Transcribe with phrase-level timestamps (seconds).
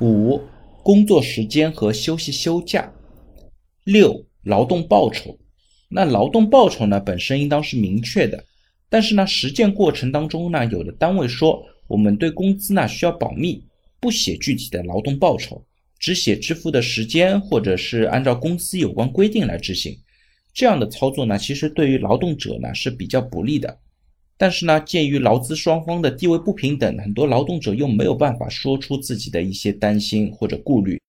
[0.00, 0.42] 五、
[0.82, 2.92] 工作时间和休息休假。
[3.84, 5.38] 六、劳动报酬。
[5.88, 8.44] 那劳动报酬呢，本身应当是明确的，
[8.90, 13.64] 但是呢，实践过程当中呢，有的单位说我们对工资呢需要保密，
[14.00, 15.64] 不写具体的劳动报酬，
[15.98, 19.96] 只写支付的时间，或者是按照公司有关规定来执行。
[20.52, 23.78] 这样的操作呢，其实对于劳动者呢是比较不利的。
[24.38, 31.00] 但是呢，鉴于劳资双方的地位不平等，很多劳动者又没有办法说出自己的一些担心或者顾虑，